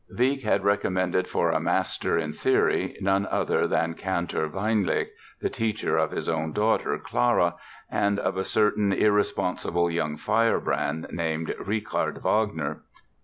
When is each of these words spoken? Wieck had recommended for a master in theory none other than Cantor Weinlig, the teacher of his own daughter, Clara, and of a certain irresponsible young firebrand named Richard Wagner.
Wieck 0.09 0.41
had 0.41 0.63
recommended 0.63 1.27
for 1.27 1.51
a 1.51 1.59
master 1.59 2.17
in 2.17 2.33
theory 2.33 2.97
none 2.99 3.27
other 3.27 3.67
than 3.67 3.93
Cantor 3.93 4.49
Weinlig, 4.49 5.09
the 5.41 5.49
teacher 5.51 5.95
of 5.95 6.09
his 6.09 6.27
own 6.27 6.53
daughter, 6.53 6.97
Clara, 6.97 7.53
and 7.87 8.17
of 8.17 8.35
a 8.35 8.43
certain 8.43 8.91
irresponsible 8.91 9.91
young 9.91 10.17
firebrand 10.17 11.05
named 11.11 11.53
Richard 11.59 12.23
Wagner. 12.23 12.81